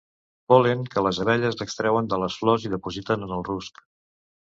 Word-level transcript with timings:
Pol·len 0.53 0.81
que 0.95 1.03
les 1.09 1.19
abelles 1.27 1.63
extreuen 1.67 2.11
de 2.15 2.21
les 2.25 2.41
flors 2.43 2.69
i 2.69 2.75
dipositen 2.75 3.29
en 3.31 3.39
el 3.41 3.49
rusc. 3.55 3.89